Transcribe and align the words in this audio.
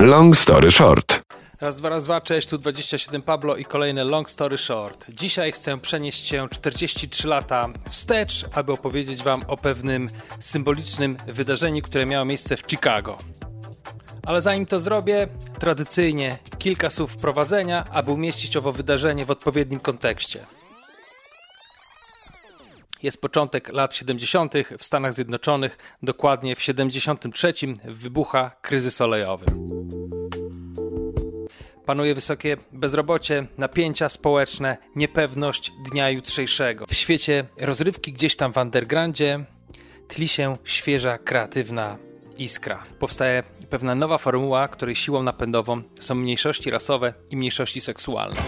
Long 0.00 0.36
story 0.36 0.70
short. 0.70 1.22
Raz, 1.60 1.76
dwa, 1.76 1.88
raz, 1.88 2.04
dwa, 2.04 2.20
cześć, 2.20 2.48
tu 2.48 2.58
27 2.58 3.22
Pablo 3.22 3.56
i 3.56 3.64
kolejny 3.64 4.04
Long 4.04 4.30
Story 4.30 4.58
Short. 4.58 5.06
Dzisiaj 5.08 5.52
chcę 5.52 5.78
przenieść 5.78 6.26
się 6.26 6.48
43 6.50 7.28
lata 7.28 7.68
wstecz, 7.88 8.44
aby 8.54 8.72
opowiedzieć 8.72 9.22
wam 9.22 9.42
o 9.48 9.56
pewnym 9.56 10.08
symbolicznym 10.38 11.16
wydarzeniu, 11.26 11.82
które 11.82 12.06
miało 12.06 12.24
miejsce 12.24 12.56
w 12.56 12.62
Chicago. 12.70 13.18
Ale 14.22 14.42
zanim 14.42 14.66
to 14.66 14.80
zrobię, 14.80 15.28
tradycyjnie 15.58 16.38
kilka 16.58 16.90
słów 16.90 17.12
wprowadzenia, 17.12 17.84
aby 17.90 18.12
umieścić 18.12 18.56
owo 18.56 18.72
wydarzenie 18.72 19.24
w 19.24 19.30
odpowiednim 19.30 19.80
kontekście. 19.80 20.46
Jest 23.02 23.20
początek 23.20 23.72
lat 23.72 23.94
70. 23.94 24.54
w 24.78 24.84
Stanach 24.84 25.14
Zjednoczonych, 25.14 25.78
dokładnie 26.02 26.56
w 26.56 26.62
73 26.62 27.52
wybucha 27.84 28.50
kryzys 28.62 29.00
olejowy. 29.00 29.46
Panuje 31.86 32.14
wysokie 32.14 32.56
bezrobocie, 32.72 33.46
napięcia 33.58 34.08
społeczne, 34.08 34.76
niepewność 34.96 35.72
dnia 35.90 36.10
jutrzejszego. 36.10 36.86
W 36.86 36.94
świecie 36.94 37.44
rozrywki 37.60 38.12
gdzieś 38.12 38.36
tam 38.36 38.52
w 38.52 38.56
undergroundzie 38.56 39.44
tli 40.08 40.28
się 40.28 40.56
świeża, 40.64 41.18
kreatywna 41.18 41.96
iskra. 42.38 42.82
Powstaje 42.98 43.42
pewna 43.70 43.94
nowa 43.94 44.18
formuła, 44.18 44.68
której 44.68 44.94
siłą 44.94 45.22
napędową 45.22 45.82
są 46.00 46.14
mniejszości 46.14 46.70
rasowe 46.70 47.14
i 47.30 47.36
mniejszości 47.36 47.80
seksualne. 47.80 48.40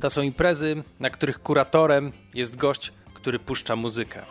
To 0.00 0.10
są 0.10 0.22
imprezy, 0.22 0.82
na 1.00 1.10
których 1.10 1.42
kuratorem 1.42 2.12
jest 2.34 2.56
gość, 2.56 2.92
który 3.14 3.38
puszcza 3.38 3.76
muzykę. 3.76 4.22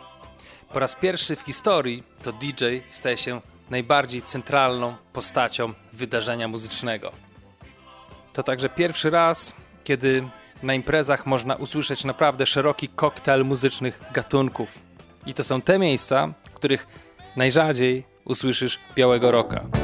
Po 0.72 0.78
raz 0.78 0.96
pierwszy 0.96 1.36
w 1.36 1.40
historii 1.40 2.02
to 2.22 2.32
DJ 2.32 2.64
staje 2.90 3.16
się 3.16 3.40
najbardziej 3.70 4.22
centralną 4.22 4.94
postacią 5.12 5.72
wydarzenia 5.92 6.48
muzycznego. 6.48 7.12
To 8.32 8.42
także 8.42 8.68
pierwszy 8.68 9.10
raz, 9.10 9.52
kiedy 9.84 10.28
na 10.62 10.74
imprezach 10.74 11.26
można 11.26 11.54
usłyszeć 11.54 12.04
naprawdę 12.04 12.46
szeroki 12.46 12.88
koktajl 12.88 13.44
muzycznych 13.44 14.00
gatunków. 14.12 14.78
I 15.26 15.34
to 15.34 15.44
są 15.44 15.60
te 15.60 15.78
miejsca, 15.78 16.34
w 16.50 16.54
których 16.54 16.86
najrzadziej 17.36 18.04
usłyszysz 18.24 18.78
białego 18.94 19.30
roka. 19.30 19.79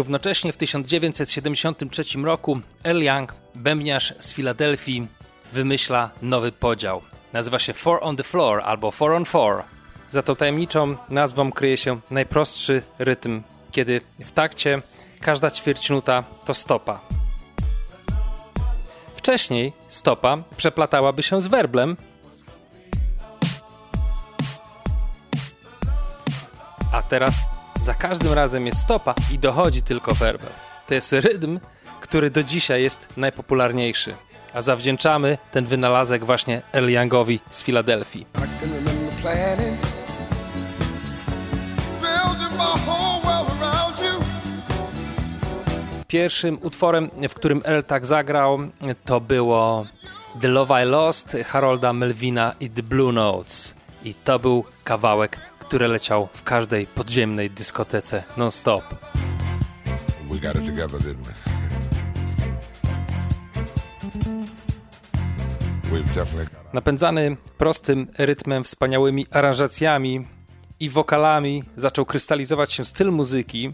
Równocześnie 0.00 0.52
w 0.52 0.56
1973 0.56 2.04
roku 2.24 2.60
El 2.84 3.02
Young, 3.02 3.34
bębniarz 3.54 4.14
z 4.20 4.32
Filadelfii, 4.32 5.06
wymyśla 5.52 6.10
nowy 6.22 6.52
podział. 6.52 7.02
Nazywa 7.32 7.58
się 7.58 7.74
Four 7.74 7.98
on 8.02 8.16
the 8.16 8.22
Floor 8.22 8.60
albo 8.60 8.90
Four 8.90 9.12
on 9.12 9.24
Four. 9.24 9.62
Za 10.10 10.22
tą 10.22 10.36
tajemniczą 10.36 10.96
nazwą 11.08 11.52
kryje 11.52 11.76
się 11.76 12.00
najprostszy 12.10 12.82
rytm, 12.98 13.42
kiedy 13.72 14.00
w 14.24 14.32
takcie 14.32 14.82
każda 15.20 15.50
ćwierćnuta 15.50 16.24
to 16.44 16.54
stopa. 16.54 17.00
Wcześniej 19.16 19.72
stopa 19.88 20.38
przeplatałaby 20.56 21.22
się 21.22 21.40
z 21.40 21.46
werblem, 21.46 21.96
a 26.92 27.02
teraz 27.02 27.49
za 27.80 27.94
każdym 27.94 28.32
razem 28.32 28.66
jest 28.66 28.82
stopa 28.82 29.14
i 29.34 29.38
dochodzi 29.38 29.82
tylko 29.82 30.14
werbel. 30.14 30.50
To 30.88 30.94
jest 30.94 31.12
rytm, 31.12 31.60
który 32.00 32.30
do 32.30 32.42
dzisiaj 32.42 32.82
jest 32.82 33.08
najpopularniejszy, 33.16 34.14
a 34.54 34.62
zawdzięczamy 34.62 35.38
ten 35.52 35.64
wynalazek 35.66 36.24
właśnie 36.24 36.62
El 36.72 36.90
Youngowi 36.90 37.40
z 37.50 37.62
Filadelfii. 37.64 38.26
Pierwszym 46.08 46.58
utworem, 46.62 47.10
w 47.28 47.34
którym 47.34 47.62
El 47.64 47.84
tak 47.84 48.06
zagrał, 48.06 48.58
to 49.04 49.20
było 49.20 49.86
The 50.40 50.48
Love 50.48 50.82
I 50.82 50.86
Lost 50.86 51.36
Harolda 51.46 51.92
Melvina 51.92 52.54
i 52.60 52.70
The 52.70 52.82
Blue 52.82 53.12
Notes. 53.12 53.74
I 54.04 54.14
to 54.14 54.38
był 54.38 54.64
kawałek, 54.84 55.49
który 55.70 55.88
leciał 55.88 56.28
w 56.32 56.42
każdej 56.42 56.86
podziemnej 56.86 57.50
dyskotece 57.50 58.24
non-stop. 58.36 58.84
We 60.30 60.38
got 60.38 60.58
it 60.58 60.66
together, 60.66 61.00
didn't 61.00 61.24
we? 61.24 61.32
Napędzany 66.72 67.36
prostym 67.58 68.06
rytmem, 68.18 68.64
wspaniałymi 68.64 69.26
aranżacjami 69.30 70.26
i 70.80 70.90
wokalami 70.90 71.64
zaczął 71.76 72.04
krystalizować 72.04 72.72
się 72.72 72.84
styl 72.84 73.10
muzyki, 73.10 73.70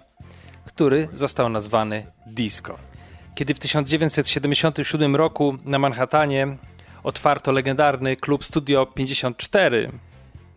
który 0.65 1.09
został 1.15 1.49
nazwany 1.49 2.07
disco. 2.27 2.79
Kiedy 3.35 3.55
w 3.55 3.59
1977 3.59 5.17
roku 5.17 5.59
na 5.65 5.79
Manhattanie 5.79 6.57
otwarto 7.03 7.53
legendarny 7.53 8.17
klub 8.17 8.45
Studio 8.45 8.87
54, 8.87 9.93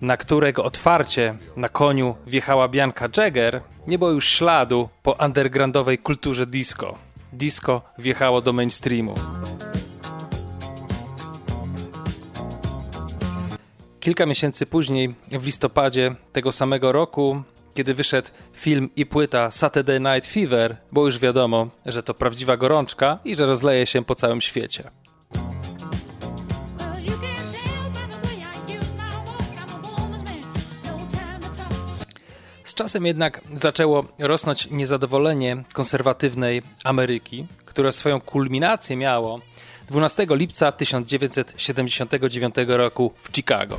na 0.02 0.18
którego 0.18 0.64
otwarcie 0.64 1.36
na 1.56 1.70
koniu 1.70 2.16
wjechała 2.28 2.68
Bianca 2.68 3.10
Jagger, 3.18 3.62
nie 3.88 3.98
było 3.98 4.12
już 4.12 4.28
śladu 4.28 4.90
po 5.04 5.12
undergroundowej 5.26 5.98
kulturze 5.98 6.48
disco. 6.48 6.96
Disco 7.34 7.82
wjechało 7.98 8.42
do 8.42 8.54
mainstreamu. 8.54 9.16
Kilka 14.00 14.26
miesięcy 14.26 14.66
później, 14.66 15.16
w 15.32 15.46
listopadzie 15.46 16.16
tego 16.34 16.52
samego 16.52 16.92
roku, 16.92 17.44
kiedy 17.74 17.94
wyszedł 17.94 18.28
film 18.54 18.90
i 18.96 19.06
płyta 19.06 19.52
Saturday 19.52 20.00
Night 20.00 20.31
Fever, 20.31 20.78
było 20.92 21.06
już 21.06 21.20
wiadomo, 21.20 21.68
że 21.86 22.04
to 22.04 22.14
prawdziwa 22.14 22.58
gorączka 22.58 23.20
i 23.26 23.36
że 23.36 23.46
rozleje 23.46 23.86
się 23.86 24.06
po 24.06 24.16
całym 24.16 24.42
świecie. 24.42 24.92
Czasem 32.80 33.06
jednak 33.06 33.42
zaczęło 33.54 34.04
rosnąć 34.20 34.70
niezadowolenie 34.72 35.64
konserwatywnej 35.74 36.62
Ameryki, 36.84 37.46
które 37.66 37.92
swoją 37.92 38.22
kulminację 38.22 38.96
miało 38.96 39.40
12 39.88 40.28
lipca 40.30 40.72
1979 40.72 42.56
roku 42.68 43.14
w 43.22 43.36
Chicago. 43.36 43.78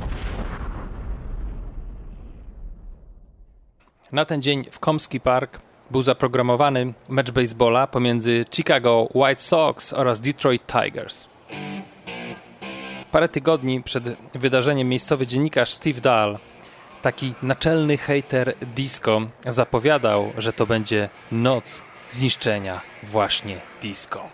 Na 4.11 4.25
ten 4.25 4.41
dzień 4.41 4.65
w 4.71 4.79
Komski 4.79 5.19
Park 5.19 5.59
był 5.91 6.01
zaprogramowany 6.01 6.93
mecz 7.09 7.31
baseballa 7.31 7.87
pomiędzy 7.87 8.45
Chicago 8.55 9.09
White 9.15 9.41
Sox 9.41 9.93
oraz 9.93 10.21
Detroit 10.21 10.63
Tigers. 10.65 11.27
Parę 13.11 13.29
tygodni 13.29 13.83
przed 13.83 14.03
wydarzeniem 14.33 14.89
miejscowy 14.89 15.27
dziennikarz 15.27 15.73
Steve 15.73 16.01
Dahl, 16.01 16.37
taki 17.01 17.33
naczelny 17.43 17.97
hater 17.97 18.53
disco, 18.75 19.21
zapowiadał, 19.47 20.33
że 20.37 20.53
to 20.53 20.65
będzie 20.65 21.09
noc 21.31 21.83
zniszczenia 22.09 22.81
właśnie 23.03 23.61
disco. 23.81 24.29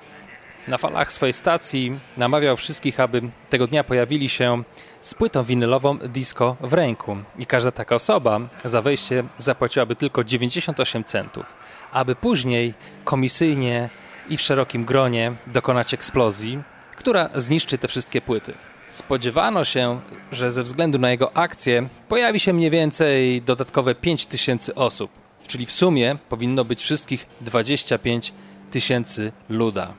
Na 0.67 0.77
falach 0.77 1.11
swojej 1.11 1.33
stacji 1.33 1.99
namawiał 2.17 2.57
wszystkich, 2.57 2.99
aby 2.99 3.21
tego 3.49 3.67
dnia 3.67 3.83
pojawili 3.83 4.29
się 4.29 4.63
z 5.01 5.13
płytą 5.13 5.43
winylową 5.43 5.97
disco 5.97 6.55
w 6.61 6.73
ręku 6.73 7.17
i 7.39 7.45
każda 7.45 7.71
taka 7.71 7.95
osoba 7.95 8.39
za 8.65 8.81
wejście 8.81 9.23
zapłaciłaby 9.37 9.95
tylko 9.95 10.23
98 10.23 11.03
centów, 11.03 11.45
aby 11.91 12.15
później 12.15 12.73
komisyjnie 13.03 13.89
i 14.29 14.37
w 14.37 14.41
szerokim 14.41 14.85
gronie 14.85 15.35
dokonać 15.47 15.93
eksplozji, 15.93 16.63
która 16.95 17.29
zniszczy 17.35 17.77
te 17.77 17.87
wszystkie 17.87 18.21
płyty. 18.21 18.53
Spodziewano 18.89 19.65
się, 19.65 20.01
że 20.31 20.51
ze 20.51 20.63
względu 20.63 20.99
na 20.99 21.11
jego 21.11 21.37
akcję 21.37 21.87
pojawi 22.09 22.39
się 22.39 22.53
mniej 22.53 22.69
więcej 22.69 23.41
dodatkowe 23.41 23.95
5 23.95 24.25
tysięcy 24.25 24.75
osób, 24.75 25.11
czyli 25.47 25.65
w 25.65 25.71
sumie 25.71 26.17
powinno 26.29 26.65
być 26.65 26.81
wszystkich 26.81 27.27
25 27.41 28.33
tysięcy 28.71 29.31
luda. 29.49 29.93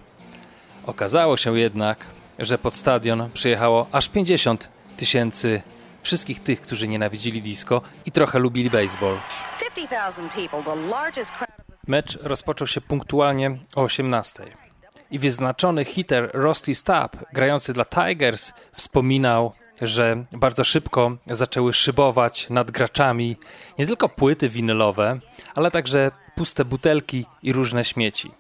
Okazało 0.87 1.37
się 1.37 1.59
jednak, 1.59 2.07
że 2.39 2.59
pod 2.59 2.75
stadion 2.75 3.31
przyjechało 3.35 3.87
aż 3.93 4.09
50 4.09 4.69
tysięcy 4.97 5.63
wszystkich 6.03 6.41
tych, 6.41 6.61
którzy 6.61 6.89
nienawidzili 6.89 7.43
disco 7.43 7.81
i 8.07 8.13
trochę 8.13 8.39
lubili 8.39 8.71
baseball. 8.71 9.19
Mecz 11.87 12.19
rozpoczął 12.23 12.67
się 12.67 12.81
punktualnie 12.81 13.59
o 13.77 13.83
18. 13.83 14.68
I 15.11 15.19
wyznaczony 15.19 15.85
hitter 15.85 16.31
Rusty 16.35 16.75
Stapp, 16.75 17.17
grający 17.33 17.73
dla 17.73 17.85
Tigers, 17.85 18.53
wspominał, 18.73 19.53
że 19.83 20.25
bardzo 20.37 20.65
szybko 20.65 21.17
zaczęły 21.27 21.73
szybować 21.75 22.51
nad 22.51 22.71
graczami 22.71 23.37
nie 23.79 23.87
tylko 23.87 24.09
płyty 24.09 24.49
winylowe, 24.49 25.21
ale 25.55 25.71
także 25.71 26.11
puste 26.37 26.65
butelki 26.65 27.27
i 27.43 27.53
różne 27.53 27.85
śmieci. 27.85 28.31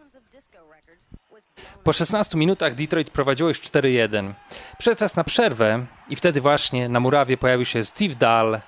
Po 1.85 1.93
16 1.93 2.38
minutach 2.38 2.75
Detroit 2.75 3.11
prowadziło 3.11 3.49
już 3.49 3.61
4-1. 3.61 4.35
Przyszedł 4.79 4.99
czas 4.99 5.17
na 5.17 5.25
przerwę 5.25 5.87
i 6.09 6.17
wtedy 6.17 6.41
właśnie 6.41 6.88
na 6.88 7.00
murawie 7.00 7.37
pojawił 7.37 7.64
się 7.64 7.85
Steve 7.85 8.14
Dahl 8.14 8.59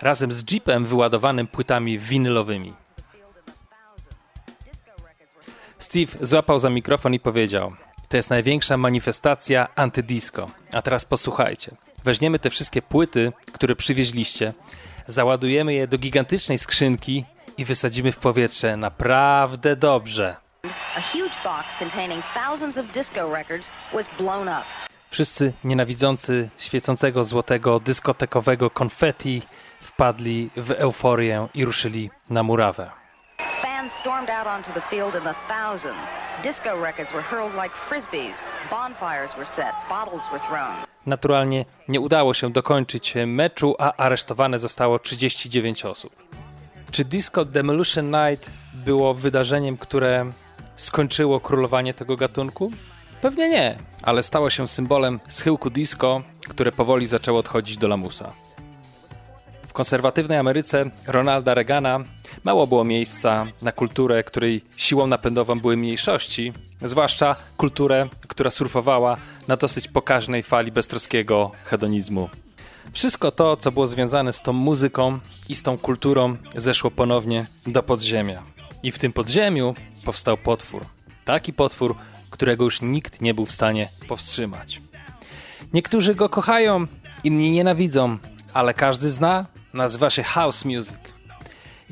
razem 0.00 0.32
z 0.32 0.52
jeepem 0.52 0.86
wyładowanym 0.86 1.46
płytami 1.46 1.98
winylowymi. 1.98 2.81
Steve 5.92 6.26
złapał 6.26 6.58
za 6.58 6.70
mikrofon 6.70 7.14
i 7.14 7.20
powiedział: 7.20 7.72
To 8.08 8.16
jest 8.16 8.30
największa 8.30 8.76
manifestacja 8.76 9.68
antydisco. 9.74 10.50
A 10.74 10.82
teraz 10.82 11.04
posłuchajcie. 11.04 11.74
Weźmiemy 12.04 12.38
te 12.38 12.50
wszystkie 12.50 12.82
płyty, 12.82 13.32
które 13.52 13.76
przywieźliście, 13.76 14.52
załadujemy 15.06 15.74
je 15.74 15.86
do 15.86 15.98
gigantycznej 15.98 16.58
skrzynki 16.58 17.24
i 17.58 17.64
wysadzimy 17.64 18.12
w 18.12 18.18
powietrze 18.18 18.76
naprawdę 18.76 19.76
dobrze. 19.76 20.36
Wszyscy 25.10 25.52
nienawidzący 25.64 26.48
świecącego 26.58 27.24
złotego 27.24 27.80
dyskotekowego 27.80 28.70
konfetti 28.70 29.42
wpadli 29.80 30.50
w 30.56 30.70
euforię 30.70 31.48
i 31.54 31.64
ruszyli 31.64 32.10
na 32.30 32.42
murawę. 32.42 33.01
Fans 33.82 33.94
stormed 33.94 34.30
out 34.30 34.46
onto 34.46 34.72
the 34.72 34.80
field 34.80 35.14
in 35.14 35.22
the 35.22 35.34
thousands. 35.48 36.08
Disco 36.42 36.82
records 36.82 37.12
were 37.12 37.22
hurled 37.22 37.54
like 37.62 37.74
frisbees. 37.88 38.42
Bonfires 38.70 39.36
were 39.36 39.46
set. 39.46 39.74
Bottles 39.88 40.22
were 40.32 40.40
thrown. 40.40 40.76
Naturalnie 41.06 41.64
nie 41.88 42.00
udało 42.00 42.34
się 42.34 42.52
dokończyć 42.52 43.14
meczu, 43.26 43.74
a 43.78 43.96
aresztowane 43.96 44.58
zostało 44.58 44.98
39 44.98 45.84
osób. 45.84 46.16
Czy 46.90 47.04
Disco 47.04 47.44
Demolition 47.44 48.10
Night 48.10 48.50
było 48.74 49.14
wydarzeniem, 49.14 49.76
które 49.76 50.30
skończyło 50.76 51.40
królowanie 51.40 51.94
tego 51.94 52.16
gatunku? 52.16 52.72
Pewnie 53.20 53.48
nie, 53.48 53.78
ale 54.02 54.22
stało 54.22 54.50
się 54.50 54.68
symbolem 54.68 55.20
schyłku 55.28 55.70
disco, 55.70 56.22
które 56.48 56.72
powoli 56.72 57.06
zaczęło 57.06 57.38
odchodzić 57.38 57.78
do 57.78 57.88
lamusa. 57.88 58.32
W 59.68 59.72
konserwatywnej 59.72 60.38
Ameryce 60.38 60.84
Ronalda 61.06 61.54
Reagana 61.54 62.00
mało 62.44 62.66
było 62.66 62.84
miejsca 62.84 63.46
na 63.62 63.72
kulturę, 63.72 64.24
której 64.24 64.64
siłą 64.76 65.06
napędową 65.06 65.60
były 65.60 65.76
mniejszości, 65.76 66.52
zwłaszcza 66.82 67.36
kulturę, 67.56 68.08
która 68.28 68.50
surfowała 68.50 69.16
na 69.48 69.56
dosyć 69.56 69.88
pokaźnej 69.88 70.42
fali 70.42 70.72
beztroskiego 70.72 71.50
hedonizmu. 71.64 72.28
Wszystko 72.92 73.30
to, 73.30 73.56
co 73.56 73.72
było 73.72 73.86
związane 73.86 74.32
z 74.32 74.42
tą 74.42 74.52
muzyką 74.52 75.18
i 75.48 75.54
z 75.54 75.62
tą 75.62 75.78
kulturą, 75.78 76.36
zeszło 76.56 76.90
ponownie 76.90 77.46
do 77.66 77.82
podziemia. 77.82 78.42
I 78.82 78.92
w 78.92 78.98
tym 78.98 79.12
podziemiu 79.12 79.74
powstał 80.04 80.36
potwór. 80.36 80.84
Taki 81.24 81.52
potwór, 81.52 81.94
którego 82.30 82.64
już 82.64 82.80
nikt 82.80 83.20
nie 83.20 83.34
był 83.34 83.46
w 83.46 83.52
stanie 83.52 83.88
powstrzymać. 84.08 84.80
Niektórzy 85.72 86.14
go 86.14 86.28
kochają, 86.28 86.86
inni 87.24 87.50
nienawidzą, 87.50 88.18
ale 88.54 88.74
każdy 88.74 89.10
zna, 89.10 89.46
nazywa 89.74 90.10
się 90.10 90.22
house 90.22 90.64
music. 90.64 91.11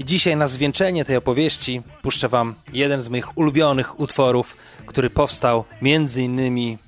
I 0.00 0.05
dzisiaj 0.05 0.37
na 0.37 0.49
zwieńczenie 0.49 1.05
tej 1.05 1.17
opowieści 1.17 1.82
puszczę 2.02 2.29
wam 2.29 2.55
jeden 2.73 3.02
z 3.02 3.08
moich 3.08 3.38
ulubionych 3.38 4.00
utworów, 4.00 4.56
który 4.87 5.11
powstał 5.11 5.64
między 5.82 6.23
innymi 6.23 6.79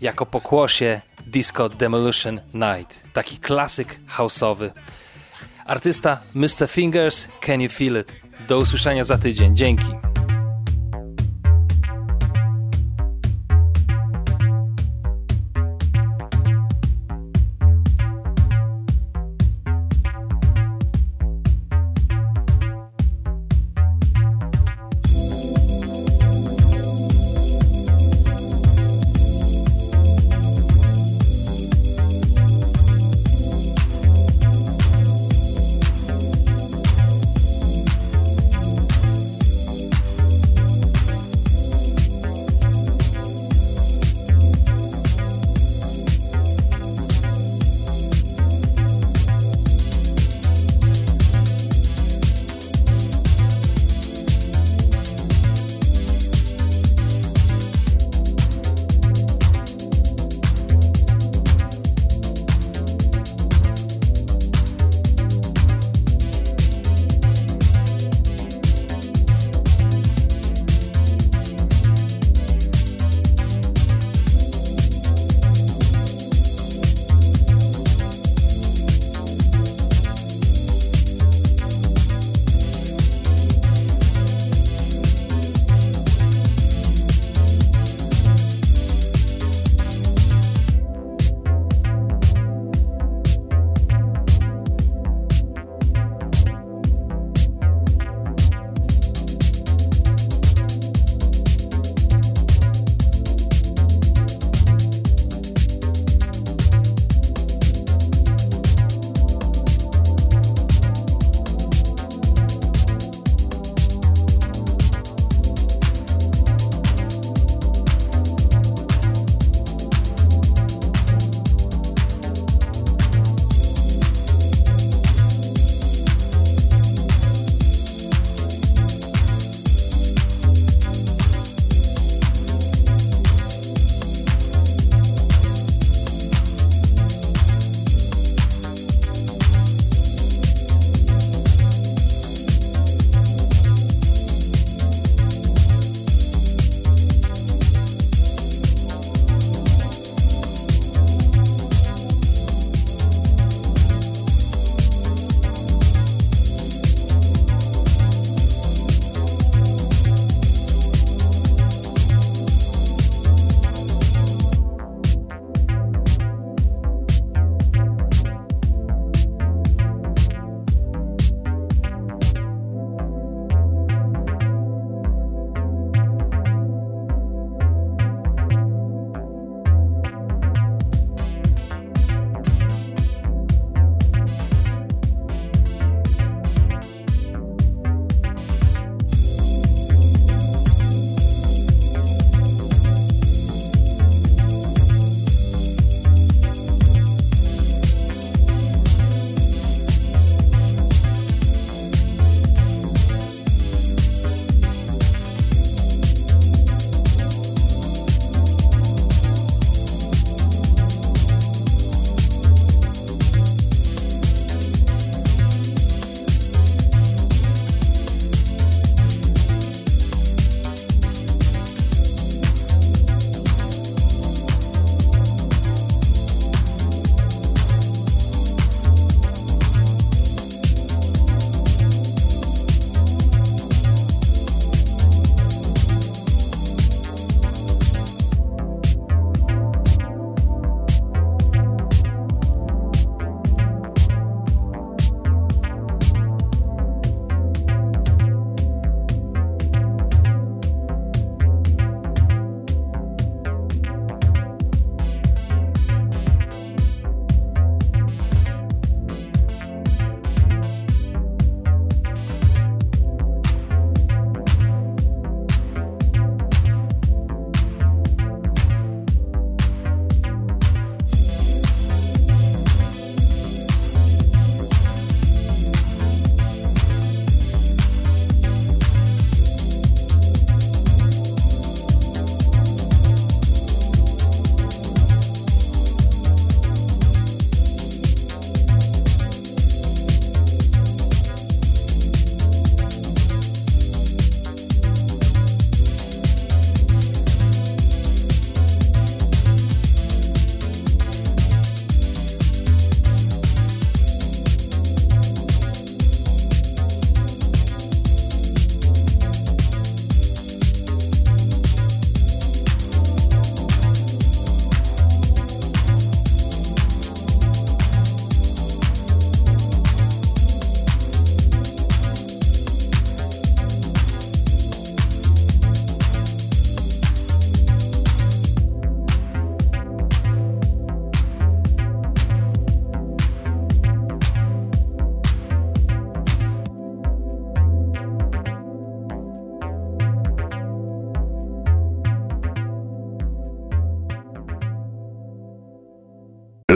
jako 0.00 0.26
pokłosie 0.26 1.00
Disco 1.26 1.68
Demolition 1.68 2.40
Night. 2.54 3.02
Taki 3.12 3.38
klasyk 3.38 4.00
houseowy. 4.06 4.72
Artysta 5.66 6.18
Mr. 6.34 6.68
Fingers, 6.68 7.28
Can 7.46 7.60
You 7.60 7.68
Feel 7.68 8.00
It? 8.00 8.12
Do 8.48 8.58
usłyszenia 8.58 9.04
za 9.04 9.18
tydzień. 9.18 9.56
Dzięki. 9.56 10.07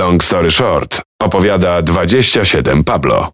Long 0.03 0.23
story 0.23 0.51
short, 0.51 1.01
opowiada 1.23 1.83
27 1.83 2.85
Pablo. 2.85 3.33